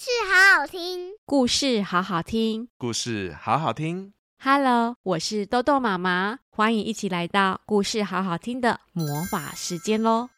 [0.00, 4.14] 事好好听，故事好好听，故事好好听。
[4.42, 10.30] Hello，我是豆豆妈妈，欢迎一起来到故事好好听的魔法时间喽！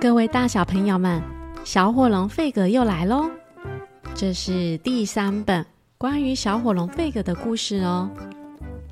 [0.00, 1.22] 各位大小朋友们，
[1.64, 3.30] 小火龙费格又来喽！
[4.16, 5.64] 这是第三本
[5.96, 8.10] 关于小火龙费格的故事哦。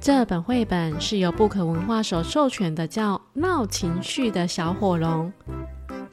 [0.00, 5.32] 这本绘本是由布克文化所授权的，叫《闹情绪的小火龙》。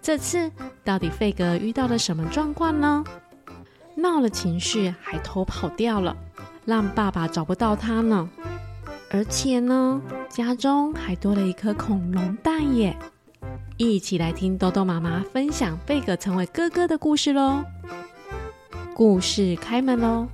[0.01, 0.51] 这次
[0.83, 3.03] 到底费格遇到了什么状况呢？
[3.95, 6.15] 闹了情绪，还偷跑掉了，
[6.65, 8.27] 让爸爸找不到他呢。
[9.11, 12.97] 而且呢，家中还多了一颗恐龙蛋耶！
[13.77, 17.63] 一起来听豆豆妈妈分享费格成为哥哥的故事喽！
[18.95, 20.27] 故事开门喽！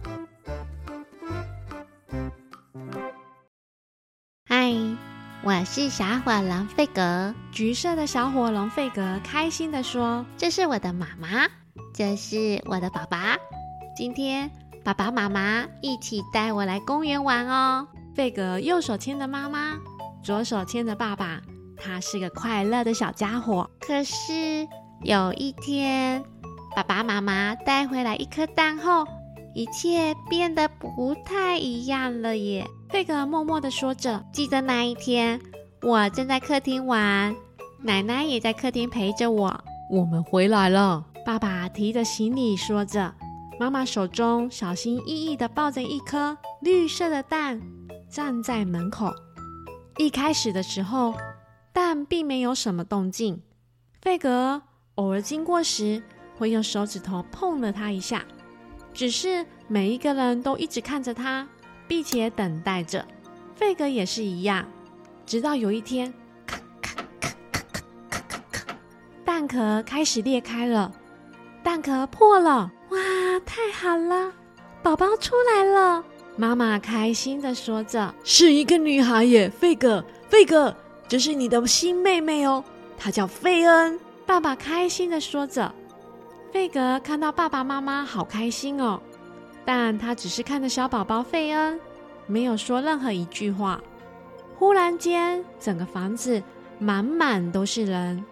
[5.60, 11.48] 我是小火龙费格，橘色的小火龙费格开心地说：“这是我的妈妈，
[11.96, 13.36] 这是我的爸爸。
[13.96, 14.52] 今天
[14.84, 19.80] 爸爸妈妈一起带我来公园玩哦。”费格右手牵着妈妈，
[20.22, 21.42] 左手牵着爸爸，
[21.76, 23.68] 他是个快乐的小家伙。
[23.80, 24.68] 可是
[25.02, 26.24] 有一天，
[26.76, 29.08] 爸爸妈妈带回来一颗蛋后，
[29.56, 32.68] 一切变得不太一样了耶。
[32.90, 35.42] 费格默默地说着：“记得那一天，
[35.81, 37.36] 我正在客厅玩，
[37.81, 39.64] 奶奶也在客厅陪着我。
[39.92, 43.14] 我们回来了。”爸爸提着行李说着，
[43.59, 47.61] 妈妈手中小心翼翼地抱着一颗绿色的蛋，
[48.09, 49.11] 站在门口。
[49.97, 51.14] 一开始的时候，
[51.73, 53.41] 蛋并没有什么动静。
[54.02, 54.62] 费格
[54.95, 56.02] 偶尔经过时，
[56.38, 58.23] 会用手指头碰了它一下，
[58.94, 61.47] 只是每一个人都一直看着它。
[61.89, 63.08] 并且等待着，
[63.56, 64.67] 费格也是一样。
[65.28, 66.14] 直到有一天，
[66.45, 67.59] 咔咔咔咔
[68.09, 68.75] 咔咔咔，
[69.25, 70.89] 蛋壳开始裂开了，
[71.61, 72.72] 蛋壳破了！
[72.92, 72.97] 哇，
[73.45, 74.31] 太好了，
[74.81, 76.02] 宝宝出来了！
[76.38, 80.74] 妈妈开心的说着：“是一个女孩耶，费格，费格，
[81.09, 82.63] 这是你的新妹妹哦，
[82.97, 85.69] 她叫费恩。”爸爸开心的说着。
[86.53, 89.02] 费格看到爸爸妈妈好开心哦。
[89.66, 91.78] 但他只是看着小宝宝费恩，
[92.28, 93.81] 没有说任何一句话。
[94.57, 96.41] 忽然间，整个房子
[96.79, 98.23] 满满都是人。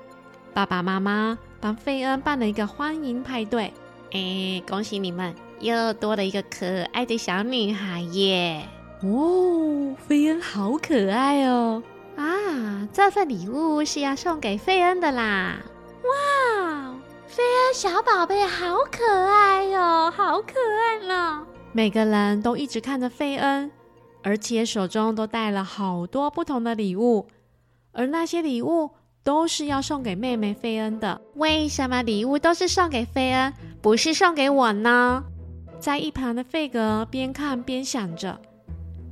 [0.54, 3.72] 爸爸妈妈帮费恩办了一个欢迎派对。
[4.12, 8.68] 哎，恭喜你们，又多了一个可爱的小女孩耶！
[9.04, 11.84] 哦，费恩好可爱哦！
[12.16, 15.58] 啊，这份礼物是要送给费恩的啦！
[16.04, 16.94] 哇！
[17.28, 21.46] 费恩小宝贝好可爱哟、哦，好可爱呢！
[21.74, 23.70] 每个人都一直看着费恩，
[24.26, 27.28] 而且手中都带了好多不同的礼物，
[27.92, 28.90] 而那些礼物
[29.24, 31.22] 都是要送给妹妹费恩的。
[31.36, 33.54] 为什么礼物都是送给菲恩，
[33.84, 35.24] 不是送给我呢？
[35.80, 38.42] 在一旁的费格边看边想着，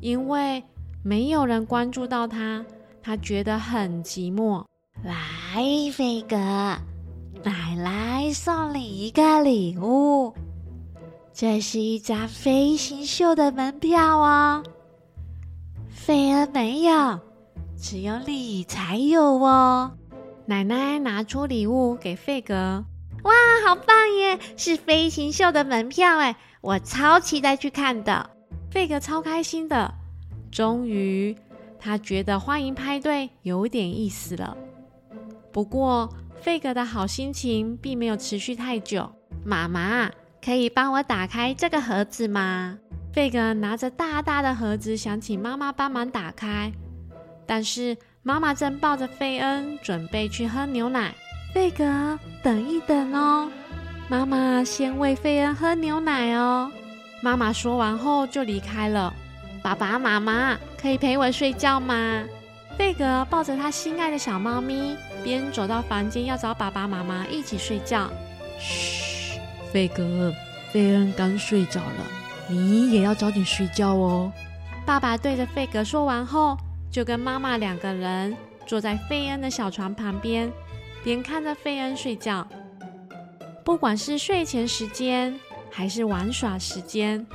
[0.01, 0.63] 因为
[1.03, 2.65] 没有人关注到他，
[2.99, 4.65] 他觉得很寂寞。
[5.03, 5.13] 来，
[5.93, 6.35] 费格。
[7.43, 10.33] 奶奶送你一个礼物，
[11.31, 14.63] 这是一张飞行秀的门票哦。
[16.05, 17.17] 费恩没有，
[17.77, 19.89] 只有你才有哦。
[20.45, 22.83] 奶奶拿出礼物给费格，
[23.23, 23.31] 哇，
[23.65, 24.37] 好棒耶！
[24.57, 28.29] 是飞行秀的门票哎，我超期待去看的。
[28.69, 29.93] 费格超开心的，
[30.51, 31.33] 终于
[31.79, 34.57] 他觉得欢迎派对有点意思了。
[35.53, 36.13] 不过。
[36.41, 39.09] 费格的好心情并没有持续太久。
[39.45, 40.11] 妈妈，
[40.43, 42.77] 可以帮我打开这个盒子吗？
[43.13, 46.71] 费格拿着大大的盒子，想请妈妈帮忙打开，
[47.45, 51.13] 但是妈妈正抱着费恩准备去喝牛奶。
[51.53, 53.47] 费格，等一等哦，
[54.09, 56.71] 妈妈先喂费恩喝牛奶哦。
[57.21, 59.13] 妈妈说完后就离开了。
[59.61, 62.23] 爸爸妈妈，可以陪我睡觉吗？
[62.79, 68.09] 费格抱着他心爱的小猫咪，边走到房间要找爸爸妈妈一起睡觉。
[68.57, 69.39] 嘘，
[69.71, 70.33] 费格，
[70.71, 72.07] 费恩刚睡着了，
[72.47, 74.31] 你也要早点睡觉哦。
[74.85, 76.57] 爸爸对着费格说完后，
[76.91, 78.35] 就跟妈妈两个人
[78.65, 80.51] 坐在费恩的小床旁边，
[81.03, 82.47] 边看着费恩睡觉。
[83.63, 85.39] 不管是睡前时间
[85.71, 87.25] 还是玩耍时间，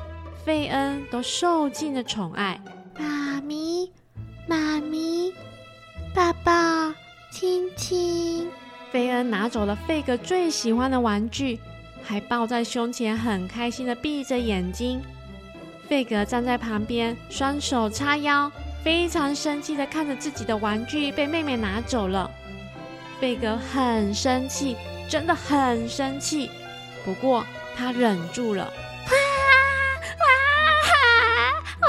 [0.45, 2.61] 费恩都受尽了宠爱。
[2.99, 3.91] 妈咪。
[4.47, 5.31] 妈咪，
[6.15, 6.95] 爸爸，
[7.31, 8.49] 亲亲。
[8.91, 11.61] 费恩拿走了费格最喜欢的玩具，
[12.09, 15.03] 还抱在胸前，很开心的闭着眼睛。
[15.87, 18.51] 费格站在旁边，双手叉腰，
[18.83, 22.31] 非常生气的看着自己的玩具被妹妹拿走了。
[23.21, 24.75] 费格很生气，
[25.07, 26.51] 真的很生气。
[27.05, 27.45] 不过
[27.77, 28.65] 他忍住了。
[28.65, 28.71] 哇
[30.19, 30.25] 哇哇
[31.83, 31.89] 哇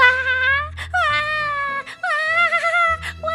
[3.22, 3.28] 哇！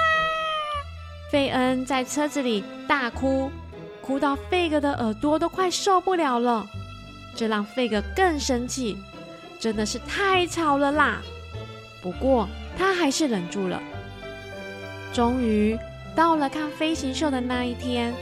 [1.31, 3.51] 费恩在车子里大哭，
[4.01, 6.67] 哭到费格的耳朵都快受不了了，
[7.35, 8.97] 这让费格更生气，
[9.59, 11.21] 真的是太吵了啦！
[12.01, 12.47] 不过
[12.77, 13.81] 他还是忍住了。
[15.13, 15.77] 终于
[16.15, 18.13] 到了看飞行秀的那一天，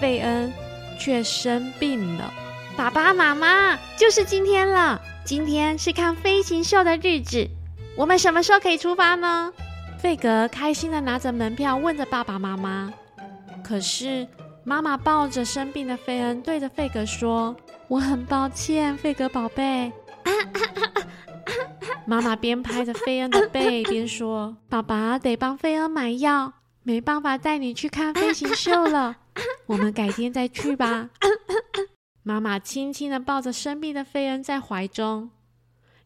[0.00, 0.52] 费恩
[0.98, 2.32] 却生病了。
[2.76, 5.00] 爸爸妈妈，就是今天了！
[5.24, 7.46] 今天是看飞行秀的日子，
[7.96, 9.52] 我们什么时候可以出发呢？
[9.98, 12.92] 费格开心地拿着门票，问着爸爸妈妈。
[13.62, 14.26] 可是
[14.64, 17.54] 妈妈抱着生病的费恩，对着费格说
[17.90, 19.92] ：“我很抱歉，费格宝贝。
[22.06, 26.52] ”妈妈边拍着菲恩的背边说：“爸爸得帮菲恩买药，
[26.84, 29.16] 没办法带你去看飞行 秀了。
[29.66, 31.10] 我们改天再去吧。
[32.22, 35.30] ”妈妈轻轻的抱着生病的菲恩在怀中。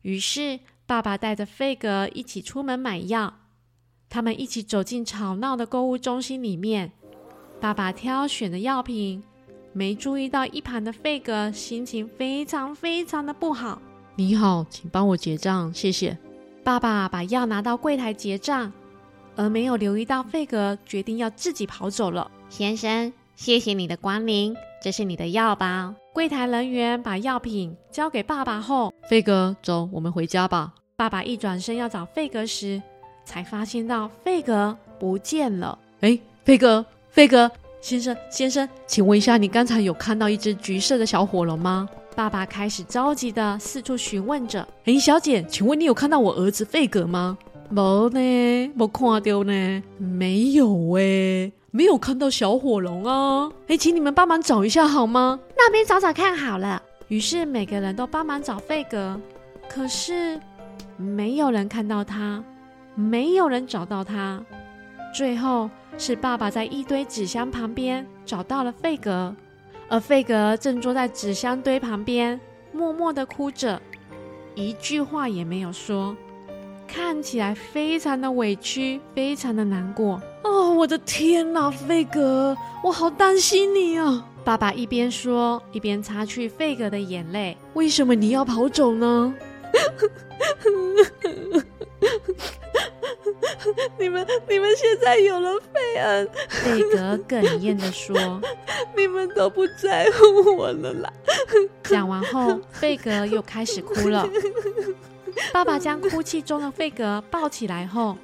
[0.00, 3.34] 于是爸爸带着费格一起出门买药。
[4.08, 6.92] 他们一起走进吵闹的购物中心里面。
[7.60, 9.22] 爸爸挑选的药品，
[9.74, 13.82] 没注意到一旁的费格心情非常非常的不好。
[14.14, 16.16] 你好，请帮我结账，谢谢。
[16.62, 18.72] 爸爸把药拿到柜台结账，
[19.34, 22.30] 而没有留意到费格决定要自己跑走了。
[22.48, 25.92] 先生，谢谢你的光临，这是你的药包。
[26.12, 30.72] 柜台人员把药品交给爸爸后，费格，走，我们回家吧。
[30.94, 32.80] 爸爸一转身要找费格时，
[33.24, 35.76] 才发现到费格不见了。
[36.00, 37.50] 哎，费格，费格，
[37.84, 41.86] 先生，先生，请问一下，你刚才有看到一只橘色的小火龙吗？
[42.16, 47.36] 爸爸开始着急地四处询问着：“哎，小姐，请问你有看到我儿子费格吗
[47.68, 53.52] ？”“没呢，没看到呢，没有哎，没有看到小火龙啊。
[53.68, 55.38] ”“哎，请你们帮忙找一下好吗？
[55.54, 59.20] 那边找找看好了。”于是每个人都帮忙找费格，
[59.68, 60.40] 可是
[60.96, 62.42] 没有人看到他，
[62.94, 64.42] 没有人找到他。
[65.14, 69.34] 最后是爸爸在一堆纸箱旁边找到了费格。
[69.88, 72.40] 而费格正坐在纸箱堆旁边，
[72.72, 73.80] 默默地哭着，
[74.54, 76.16] 一句话也没有说，
[76.88, 80.20] 看起来非常的委屈，非常的难过。
[80.42, 84.26] 哦，我的天哪，费格，我好担心你啊！
[84.42, 87.56] 爸爸一边说，一边擦去费格的眼泪。
[87.74, 89.34] 为什么你要跑走呢？
[93.98, 98.16] 你们，你们现在有了费恩， 费格哽咽的说
[98.96, 101.12] ：“你们都不在乎我了啦。”
[101.84, 104.28] 讲完后，费格又开始哭了。
[105.52, 108.16] 爸爸将哭泣中的费格抱起来后，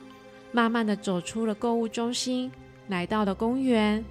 [0.53, 2.51] 慢慢的走出了购物中心，
[2.89, 4.05] 来到了公园。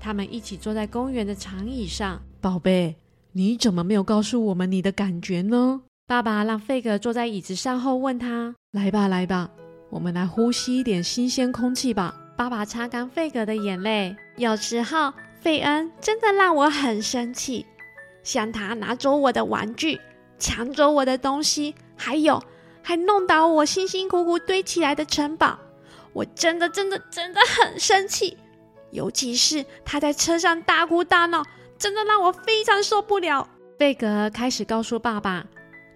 [0.00, 2.20] 他们一起坐在公园的长椅上。
[2.40, 2.96] 宝贝，
[3.32, 5.82] 你怎么没有告诉我们你的感觉呢？
[6.06, 9.50] 爸爸让费格坐在椅子上后，问他：“来吧，来吧。”
[9.90, 12.14] 我们来呼吸一点新鲜空气吧。
[12.36, 14.16] 爸爸擦干费格的眼泪。
[14.36, 17.66] 有时候，费恩真的让我很生气，
[18.22, 20.00] 像他拿走我的玩具，
[20.38, 22.40] 抢走我的东西，还有
[22.82, 25.58] 还弄倒我辛辛苦苦堆起来的城堡。
[26.12, 28.38] 我真的真的真的很生气。
[28.92, 31.44] 尤其是他在车上大哭大闹，
[31.76, 33.48] 真的让我非常受不了。
[33.76, 35.44] 费格开始告诉爸爸，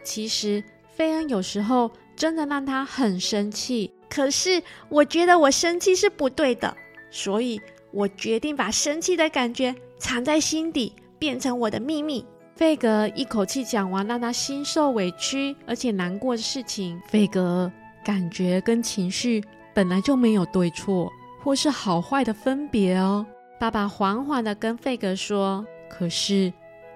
[0.02, 0.62] 其实
[0.96, 1.92] 费恩有时候。
[2.16, 6.76] 真的让他很生气，可是我觉得我生气是不对的，
[7.10, 12.24] 所以我决定把生气的感觉藏在心底，变成我的秘密。
[12.54, 17.00] 费格一口气讲完让他心受委屈而且难过的事情。
[17.08, 17.70] 费格，
[18.04, 19.42] 感觉跟情绪
[19.74, 21.10] 本来就没有对错，
[21.42, 23.26] 或是好坏的分别哦。
[23.58, 26.52] 爸爸缓缓地跟费格说：“可是，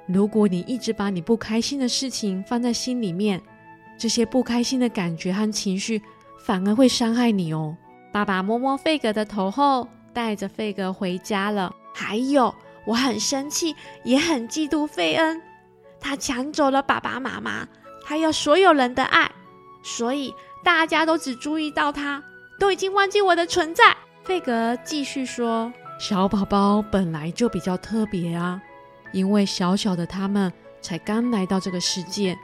[0.07, 3.43] 如果你一直把你不开心的事情放在心里面。”
[3.99, 6.01] 这些不开心的感觉和情绪
[6.39, 7.77] 反而会伤害你哦。
[8.13, 11.75] 爸爸摸摸费格的头后，带着费格回家了。
[11.93, 12.55] 还有，
[12.87, 13.75] 我很生气，
[14.05, 15.43] 也很嫉妒费恩，
[16.01, 17.67] 他抢走了爸爸妈妈，
[18.05, 19.31] 还有所有人的爱，
[19.83, 20.33] 所以
[20.65, 22.23] 大家都只注意到他，
[22.59, 23.97] 都已经忘记我的存在。
[24.23, 28.63] 费格继续说：“小宝宝本来就比较特别啊，
[29.13, 32.39] 因为小小的他们才刚来到这个世界。”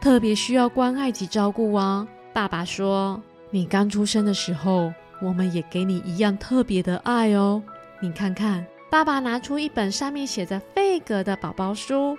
[0.00, 2.08] 特别需要关爱及照顾啊！
[2.32, 7.62] 爸爸说：“你刚出生的时候，我们也给你一样特别的爱哦。
[8.00, 12.18] 你看看。”爸爸拿出一本上面写着“费格”的宝宝书，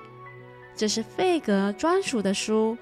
[0.73, 2.77] 这是费格专属的书，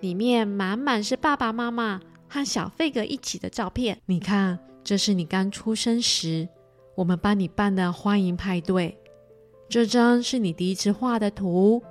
[0.00, 3.96] 里面满满是爸爸妈妈和小费格一起的照片。
[4.04, 6.46] 你看，这是你刚出生时
[6.94, 8.98] 我们帮你办的欢迎派对，
[9.66, 11.82] 这张是你第一次画的图。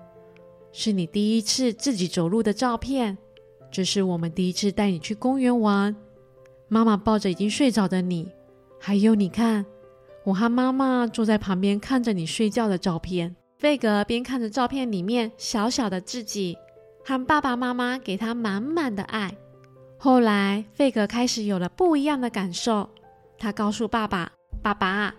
[0.73, 3.17] 是你第一次自己走路的照片，
[3.71, 5.95] 这是我们第一次带你去公园玩。
[6.67, 8.31] 妈妈抱着已经睡着的你，
[8.79, 9.65] 还有你看，
[10.23, 13.35] 我和妈妈坐在旁边看着你睡觉的照片。
[13.57, 16.57] 费格边看着照片里面小小的自己，
[17.05, 19.35] 和爸爸妈妈给他满满的爱。
[19.97, 22.89] 后来，费格开始有了不一样的感受。
[23.37, 24.31] 他告诉爸爸
[24.63, 25.13] ：“爸爸，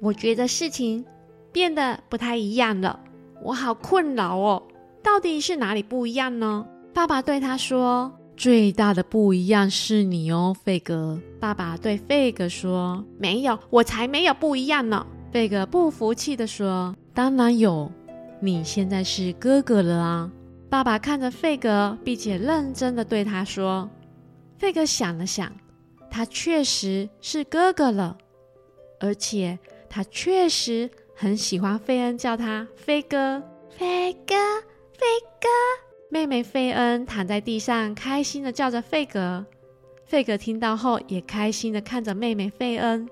[0.00, 1.04] 我觉得事情
[1.52, 2.98] 变得不太一样了，
[3.42, 4.62] 我好困扰哦。
[5.04, 17.90] 到底是哪里不一样呢？”爸爸对他说：“最大的不一样是你哦，费格。”爸爸对费格说：“没有，我才没有不一样呢。”费格不服气地说：“当然有，
[18.40, 20.30] 你现在是哥哥了啊！”
[20.70, 23.88] 爸爸看着费格，并且认真地对他说。
[24.56, 25.52] 费格想了想，
[26.10, 28.16] 他确实是哥哥了，
[29.00, 29.58] 而且
[29.90, 33.42] 他确实很喜欢费恩叫他费哥。
[33.76, 34.34] 费哥，
[34.94, 35.06] 费
[35.40, 35.48] 哥。
[36.10, 39.44] 妹妹费恩躺在地上，开心的叫着费格。
[40.04, 43.08] 费格听到后，也开心的看着妹妹费恩。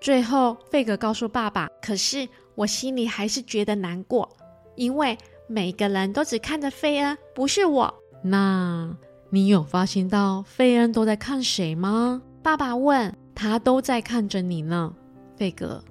[0.00, 4.28] 最后，费格告诉爸爸：“可是我心里还是觉得难过，
[4.74, 8.96] 因为每个人都只看着费恩，不是我。”那。
[9.32, 12.20] 你有发现到费恩都在看谁吗？
[12.42, 13.14] 爸爸问。
[13.32, 14.94] 他都在看着你呢，
[15.36, 15.82] 费格。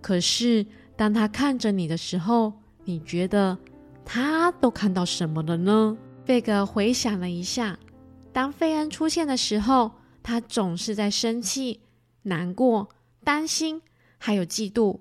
[0.00, 2.52] 可是当他看着你的时候，
[2.84, 3.58] 你觉得
[4.04, 5.96] 他都看到什么了呢？
[6.24, 7.78] 费格回想了一下，
[8.32, 9.90] 当费恩出现的时候，
[10.22, 11.80] 他总是在生气、
[12.22, 12.88] 难过、
[13.24, 13.82] 担心，
[14.18, 14.98] 还有嫉妒。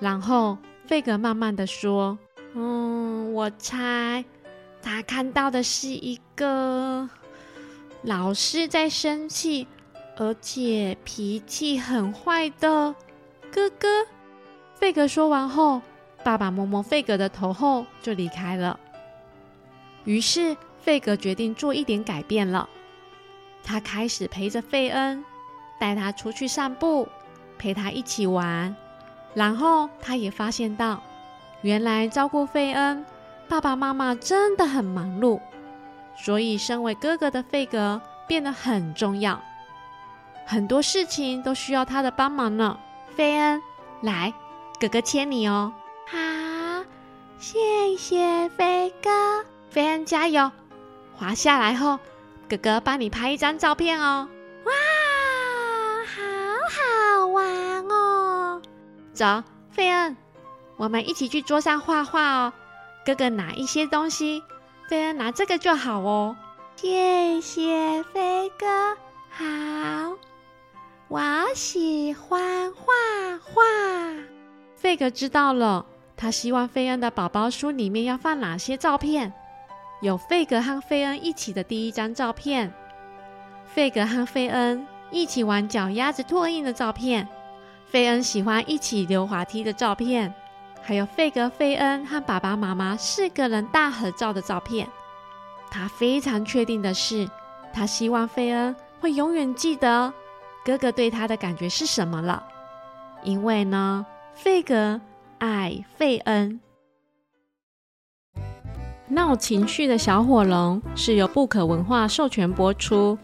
[0.00, 2.18] 然后费格慢慢的说
[2.54, 4.24] ：“嗯，我猜
[4.80, 7.08] 他看到的是一个。”
[8.04, 9.68] 老是在生气，
[10.16, 12.92] 而且脾气很坏的
[13.52, 13.86] 哥哥。
[14.74, 15.80] 费格说完后，
[16.24, 18.78] 爸爸摸摸费格的头后就离开了。
[20.04, 22.68] 于是费格决定做一点改变了。
[23.64, 25.24] 他开始陪着费恩，
[25.78, 27.08] 带他出去散步，
[27.58, 28.74] 陪他一起玩。
[29.34, 31.02] 然后他也发现到，
[31.62, 33.04] 原来照顾费恩，
[33.48, 35.40] 爸爸妈妈真的很忙碌。
[36.16, 39.40] 所以，身为哥哥的费格变得很重要，
[40.44, 42.78] 很多事情都需要他的帮忙呢。
[43.14, 43.62] 费恩，
[44.02, 44.34] 来，
[44.80, 45.72] 哥哥牵你哦。
[46.06, 46.84] 好，
[47.38, 49.44] 谢谢飞哥。
[49.70, 50.50] 飞恩，加油！
[51.14, 51.98] 滑下来后，
[52.48, 54.28] 哥哥帮你拍一张照片哦。
[54.64, 54.72] 哇，
[56.06, 56.22] 好
[56.68, 58.62] 好玩哦！
[59.12, 60.16] 走，费恩，
[60.76, 62.52] 我们一起去桌上画画哦。
[63.06, 64.42] 哥哥拿一些东西。
[64.88, 66.36] 费恩拿这个就好哦，
[66.76, 68.66] 谢谢飞哥。
[69.30, 70.18] 好，
[71.08, 71.20] 我
[71.54, 72.92] 喜欢画
[73.42, 73.62] 画。
[74.76, 75.86] 飞哥知道了，
[76.22, 79.32] 他希望费恩的宝宝书里面要放哪些照片？
[80.02, 82.72] 有费格和费恩一起的第一张照片，
[83.66, 87.26] 费格和费恩一起玩脚丫子拓印的照片，
[87.88, 90.32] 费恩喜欢一起溜滑梯的照片。
[90.80, 94.88] 还有费格、费恩和爸爸妈妈四个人大合照的照片。
[95.72, 97.28] 他非常确定的是，
[97.72, 100.12] 他希望费恩会永远记得
[100.64, 102.46] 哥哥对他的感觉是什么了。
[103.24, 105.00] 因为呢，费格
[105.42, 106.60] 爱费恩。
[109.08, 113.18] 闹情绪的小火龙是由不可文化授权播出，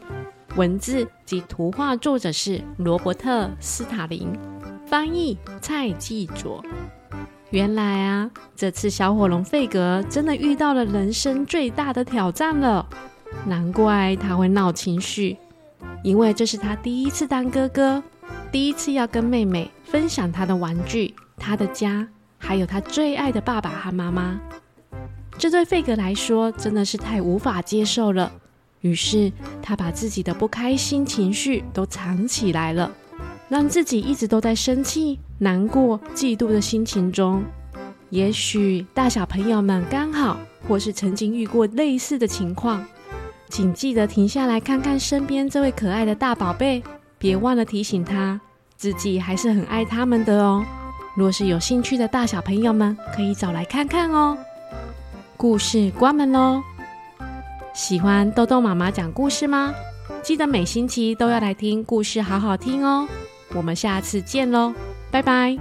[0.56, 4.36] 文字及图画作者是罗伯特·斯塔林，
[4.84, 6.60] 翻译蔡继卓。
[7.50, 12.84] 原来啊，这次小火龙费格真的遇到了人生最大的挑战了。
[13.46, 15.36] 难怪他会闹情绪，
[16.02, 18.02] 因为这是他第一次当哥哥，
[18.50, 24.38] 第一次要跟妹妹分享他的玩具、他的家，还有他最爱的爸爸和妈妈。
[25.38, 28.32] 这对费格来说真的是太无法接受了。
[28.80, 32.90] 于是他把自己的不开心情绪都藏起来了。
[33.48, 37.42] 让自己一直都在生气、难过、嫉妒的心情中。
[38.10, 42.84] 也许大小朋友们刚好或是曾经遇过类似的情况，
[43.48, 46.82] 请记得停下来看看身边这位可爱的大宝贝，
[47.18, 48.38] 别忘了提醒他
[48.76, 50.62] 自己还是很爱他们的哦。
[51.18, 54.38] 若是有兴趣的大小朋友们，可以找来看看哦。
[55.36, 56.62] 故事关门喽！
[57.74, 59.74] 喜欢豆豆妈妈讲故事吗？
[60.22, 63.08] 记得每星期都要来听故事，好好听哦。
[63.52, 64.72] 我们下次见喽，
[65.10, 65.58] 拜拜。